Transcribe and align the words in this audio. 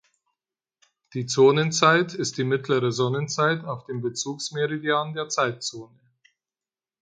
Die 1.13 1.27
Zonenzeit 1.27 2.15
ist 2.15 2.39
die 2.39 2.43
mittlere 2.43 2.91
Sonnenzeit 2.91 3.63
auf 3.65 3.85
dem 3.85 4.01
Bezugsmeridian 4.01 5.13
der 5.13 5.29
Zeitzone. 5.29 5.93